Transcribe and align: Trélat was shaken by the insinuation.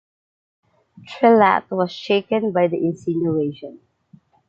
Trélat 1.07 1.69
was 1.69 1.91
shaken 1.91 2.51
by 2.51 2.65
the 2.65 2.77
insinuation. 2.77 3.81